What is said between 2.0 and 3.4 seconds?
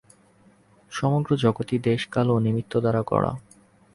কাল ও নিমিত্ত দ্বারা গড়া।